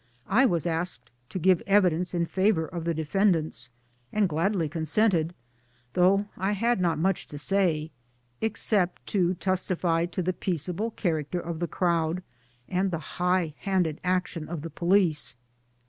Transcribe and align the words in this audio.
I 0.29 0.47
was 0.47 0.65
asked 0.65 1.11
to 1.29 1.37
give 1.37 1.61
evidence 1.67 2.15
in 2.15 2.25
favour 2.25 2.65
of 2.65 2.85
the 2.85 2.93
defendants, 2.95 3.69
and 4.11 4.27
gladly 4.27 4.67
consented 4.67 5.35
though 5.93 6.25
I 6.37 6.53
had 6.53 6.81
not 6.81 6.97
much 6.97 7.27
to 7.27 7.37
say, 7.37 7.91
except 8.41 9.05
to 9.13 9.35
testify 9.35 10.07
to 10.07 10.23
the 10.23 10.33
peaceable 10.33 10.89
character 10.89 11.39
of 11.39 11.59
the 11.59 11.67
crowd 11.67 12.23
and 12.67 12.89
the 12.89 12.97
high 13.21 13.53
handed 13.59 14.01
action 14.03 14.49
of 14.49 14.63
the 14.63 14.71
police. 14.71 15.35